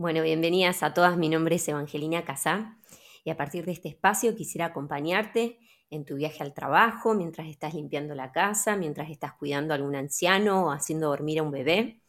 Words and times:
Bueno, 0.00 0.22
bienvenidas 0.22 0.84
a 0.84 0.94
todas. 0.94 1.16
Mi 1.16 1.28
nombre 1.28 1.56
es 1.56 1.66
Evangelina 1.66 2.24
Casá 2.24 2.78
y 3.24 3.30
a 3.30 3.36
partir 3.36 3.64
de 3.64 3.72
este 3.72 3.88
espacio 3.88 4.36
quisiera 4.36 4.66
acompañarte 4.66 5.58
en 5.90 6.04
tu 6.04 6.14
viaje 6.14 6.40
al 6.44 6.54
trabajo, 6.54 7.14
mientras 7.14 7.48
estás 7.48 7.74
limpiando 7.74 8.14
la 8.14 8.30
casa, 8.30 8.76
mientras 8.76 9.10
estás 9.10 9.32
cuidando 9.32 9.74
a 9.74 9.76
algún 9.76 9.96
anciano 9.96 10.66
o 10.66 10.70
haciendo 10.70 11.08
dormir 11.08 11.40
a 11.40 11.42
un 11.42 11.50
bebé. 11.50 12.00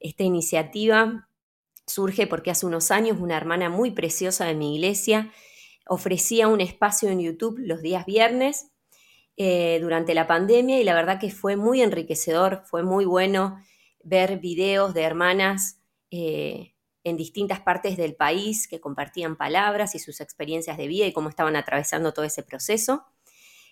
Esta 0.00 0.22
iniciativa 0.24 1.28
surge 1.86 2.26
porque 2.26 2.50
hace 2.50 2.64
unos 2.64 2.90
años 2.90 3.18
una 3.20 3.36
hermana 3.36 3.68
muy 3.68 3.90
preciosa 3.90 4.46
de 4.46 4.54
mi 4.54 4.76
iglesia 4.76 5.30
ofrecía 5.86 6.48
un 6.48 6.62
espacio 6.62 7.10
en 7.10 7.20
YouTube 7.20 7.58
los 7.58 7.82
días 7.82 8.06
viernes 8.06 8.70
eh, 9.36 9.80
durante 9.82 10.14
la 10.14 10.26
pandemia 10.26 10.80
y 10.80 10.84
la 10.84 10.94
verdad 10.94 11.20
que 11.20 11.30
fue 11.30 11.56
muy 11.56 11.82
enriquecedor, 11.82 12.62
fue 12.64 12.82
muy 12.82 13.04
bueno 13.04 13.62
ver 14.02 14.38
videos 14.38 14.94
de 14.94 15.02
hermanas 15.02 15.78
eh, 16.10 16.72
en 17.04 17.16
distintas 17.16 17.60
partes 17.60 17.96
del 17.96 18.14
país 18.14 18.68
que 18.68 18.80
compartían 18.80 19.36
palabras 19.36 19.94
y 19.94 19.98
sus 19.98 20.20
experiencias 20.20 20.76
de 20.76 20.86
vida 20.86 21.06
y 21.06 21.12
cómo 21.12 21.28
estaban 21.28 21.56
atravesando 21.56 22.12
todo 22.12 22.24
ese 22.24 22.42
proceso. 22.42 23.04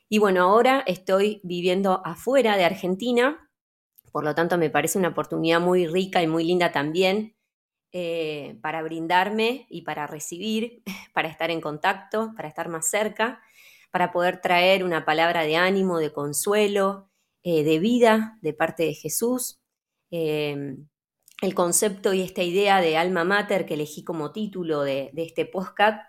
Y 0.08 0.18
bueno, 0.18 0.42
ahora 0.42 0.82
estoy 0.86 1.40
viviendo 1.44 2.02
afuera 2.04 2.56
de 2.56 2.64
Argentina, 2.64 3.48
por 4.10 4.24
lo 4.24 4.34
tanto 4.34 4.58
me 4.58 4.70
parece 4.70 4.98
una 4.98 5.08
oportunidad 5.08 5.60
muy 5.60 5.86
rica 5.86 6.22
y 6.22 6.26
muy 6.26 6.44
linda 6.44 6.72
también 6.72 7.36
eh, 7.92 8.58
para 8.62 8.82
brindarme 8.82 9.66
y 9.68 9.82
para 9.82 10.06
recibir, 10.06 10.82
para 11.14 11.28
estar 11.28 11.50
en 11.50 11.60
contacto, 11.60 12.32
para 12.36 12.48
estar 12.48 12.68
más 12.68 12.88
cerca, 12.88 13.40
para 13.90 14.12
poder 14.12 14.40
traer 14.40 14.84
una 14.84 15.04
palabra 15.04 15.42
de 15.44 15.56
ánimo, 15.56 15.98
de 15.98 16.12
consuelo, 16.12 17.10
eh, 17.42 17.64
de 17.64 17.78
vida 17.78 18.38
de 18.42 18.52
parte 18.52 18.84
de 18.84 18.94
Jesús. 18.94 19.60
Eh, 20.10 20.76
el 21.40 21.54
concepto 21.54 22.12
y 22.12 22.20
esta 22.20 22.42
idea 22.42 22.80
de 22.80 22.96
alma 22.96 23.24
mater 23.24 23.66
que 23.66 23.74
elegí 23.74 24.04
como 24.04 24.32
título 24.32 24.82
de, 24.82 25.10
este 25.16 25.46
podcast 25.46 26.02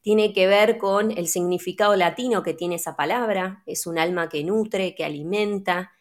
tiene 0.00 0.32
que 0.32 0.46
ver 0.46 0.78
con 0.78 1.10
el 1.10 1.26
significado 1.26 1.96
latino 1.96 2.44
que 2.44 2.54
tiene 2.54 2.76
esa 2.76 2.94
palabra. 2.94 3.64
Es 3.66 3.88
un 3.88 3.98
alma 3.98 4.28
que 4.28 4.44
nutre, 4.44 4.94
que 4.94 5.04
alimenta, 5.04 5.92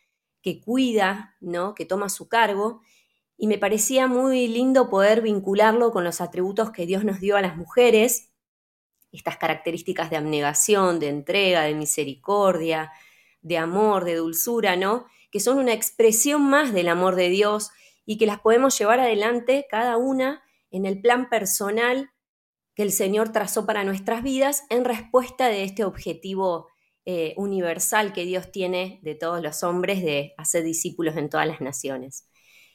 que 0.43 0.61
cuida, 0.61 1.35
¿no? 1.41 1.73
que 1.73 1.85
toma 1.85 2.09
su 2.09 2.29
cargo. 2.29 2.81
Y 3.35 3.47
me 3.47 3.57
parecía 3.57 4.05
muy 4.07 4.47
lindo 4.47 4.91
poder 4.91 5.21
vincularlo 5.21 5.91
con 5.91 6.03
los 6.03 6.21
atributos 6.21 6.69
que 6.69 6.85
Dios 6.85 7.03
nos 7.03 7.19
dio 7.19 7.35
a 7.35 7.41
las 7.41 7.57
mujeres, 7.57 8.31
estas 9.11 9.37
características 9.37 10.11
de 10.11 10.17
abnegación, 10.17 10.99
de 10.99 11.09
entrega, 11.09 11.63
de 11.63 11.73
misericordia, 11.73 12.91
de 13.41 13.57
amor, 13.57 14.05
de 14.05 14.15
dulzura, 14.15 14.75
¿no? 14.75 15.07
Que 15.31 15.39
son 15.39 15.57
una 15.57 15.73
expresión 15.73 16.43
más 16.43 16.73
del 16.73 16.89
amor 16.89 17.15
de 17.15 17.29
Dios 17.29 17.71
y 18.05 18.17
que 18.17 18.25
las 18.25 18.39
podemos 18.39 18.77
llevar 18.77 18.99
adelante 18.99 19.65
cada 19.69 19.97
una 19.97 20.43
en 20.71 20.85
el 20.85 21.01
plan 21.01 21.29
personal 21.29 22.11
que 22.75 22.83
el 22.83 22.91
Señor 22.91 23.31
trazó 23.31 23.65
para 23.65 23.83
nuestras 23.83 24.21
vidas 24.21 24.63
en 24.69 24.85
respuesta 24.85 25.47
de 25.47 25.63
este 25.63 25.83
objetivo 25.83 26.67
eh, 27.05 27.33
universal 27.37 28.13
que 28.13 28.25
Dios 28.25 28.51
tiene 28.51 28.99
de 29.03 29.15
todos 29.15 29.41
los 29.41 29.63
hombres 29.63 30.01
de 30.01 30.33
hacer 30.37 30.63
discípulos 30.63 31.15
en 31.17 31.29
todas 31.29 31.47
las 31.47 31.61
naciones. 31.61 32.27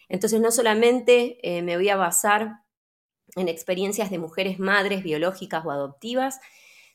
Entonces 0.08 0.40
no 0.40 0.50
solamente 0.50 1.38
eh, 1.42 1.62
me 1.62 1.76
voy 1.76 1.88
a 1.88 1.96
basar 1.96 2.62
en 3.36 3.48
experiencias 3.48 4.10
de 4.10 4.18
mujeres 4.18 4.58
madres 4.58 5.02
biológicas 5.02 5.64
o 5.64 5.70
adoptivas, 5.70 6.40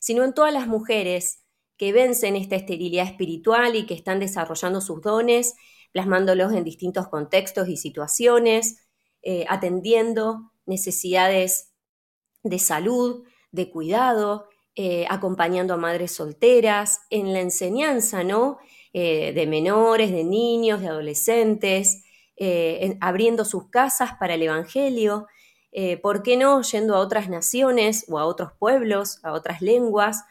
sino 0.00 0.24
en 0.24 0.34
todas 0.34 0.52
las 0.52 0.66
mujeres 0.66 1.45
que 1.76 1.92
vencen 1.92 2.36
esta 2.36 2.56
esterilidad 2.56 3.06
espiritual 3.06 3.76
y 3.76 3.86
que 3.86 3.94
están 3.94 4.20
desarrollando 4.20 4.80
sus 4.80 5.02
dones 5.02 5.54
plasmándolos 5.96 6.52
en 6.52 6.62
distintos 6.62 7.08
contextos 7.08 7.70
y 7.70 7.78
situaciones, 7.78 8.86
eh, 9.22 9.46
atendiendo 9.48 10.52
necesidades 10.66 11.72
de 12.42 12.58
salud, 12.58 13.24
de 13.50 13.70
cuidado, 13.70 14.46
eh, 14.74 15.06
acompañando 15.08 15.72
a 15.72 15.78
madres 15.78 16.12
solteras, 16.12 17.00
en 17.08 17.32
la 17.32 17.40
enseñanza, 17.40 18.24
¿no? 18.24 18.58
Eh, 18.92 19.32
de 19.32 19.46
menores, 19.46 20.12
de 20.12 20.24
niños, 20.24 20.82
de 20.82 20.88
adolescentes, 20.88 22.04
abriendo 23.00 23.46
sus 23.46 23.70
casas 23.70 24.10
para 24.20 24.34
el 24.34 24.42
Evangelio, 24.42 25.26
¿por 26.02 26.22
qué 26.22 26.36
no 26.36 26.60
yendo 26.60 26.94
a 26.94 26.98
otras 26.98 27.30
naciones 27.30 28.04
o 28.10 28.18
a 28.18 28.26
otros 28.26 28.52
pueblos, 28.58 29.20
a 29.22 29.32
otras 29.32 29.62
lenguas? 29.62 30.24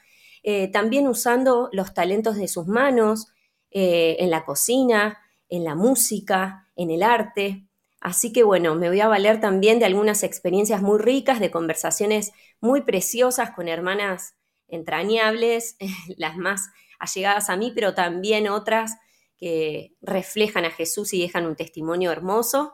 También 0.72 1.08
usando 1.08 1.70
los 1.72 1.94
talentos 1.94 2.36
de 2.36 2.48
sus 2.48 2.68
manos 2.68 3.28
en 3.72 4.30
la 4.30 4.46
cocina, 4.46 5.18
en 5.50 5.64
la 5.64 5.76
música, 5.76 6.70
en 6.76 6.92
el 6.92 7.04
arte. 7.04 7.68
Así 8.00 8.32
que 8.32 8.44
bueno, 8.44 8.76
me 8.76 8.90
voy 8.90 9.00
a 9.02 9.08
valer 9.08 9.40
también 9.40 9.80
de 9.80 9.86
algunas 9.86 10.24
experiencias 10.24 10.82
muy 10.82 11.00
ricas, 11.00 11.40
de 11.40 11.52
conversaciones 11.52 12.32
muy 12.62 12.82
preciosas 12.82 13.52
con 13.52 13.68
hermanas 13.68 14.36
entrañables, 14.68 15.78
las 16.18 16.38
más 16.38 16.70
allegadas 17.00 17.50
a 17.50 17.58
mí, 17.58 17.72
pero 17.74 17.94
también 17.94 18.48
otras 18.48 18.98
que 19.38 19.96
reflejan 20.02 20.66
a 20.66 20.72
Jesús 20.72 21.14
y 21.14 21.22
dejan 21.22 21.46
un 21.46 21.56
testimonio 21.56 22.12
hermoso. 22.12 22.74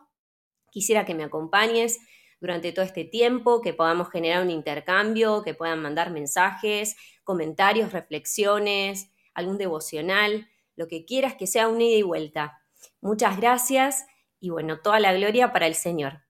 Quisiera 0.70 1.06
que 1.06 1.16
me 1.16 1.24
acompañes 1.24 2.00
durante 2.42 2.74
todo 2.74 2.84
este 2.84 3.06
tiempo, 3.06 3.62
que 3.62 3.74
podamos 3.74 4.10
generar 4.10 4.44
un 4.44 4.50
intercambio, 4.50 5.44
que 5.44 5.54
puedan 5.54 5.82
mandar 5.82 6.10
mensajes, 6.12 6.98
comentarios, 7.24 7.94
reflexiones, 7.94 9.12
algún 9.34 9.58
devocional, 9.58 10.50
lo 10.76 10.88
que 10.88 11.06
quieras 11.06 11.36
que 11.36 11.48
sea 11.48 11.70
un 11.70 11.80
ida 11.80 11.98
y 11.98 12.02
vuelta. 12.02 12.60
Muchas 13.00 13.38
gracias 13.38 14.06
y 14.40 14.50
bueno, 14.50 14.82
toda 14.82 15.00
la 15.00 15.14
gloria 15.14 15.54
para 15.54 15.68
el 15.68 15.76
Señor. 15.76 16.22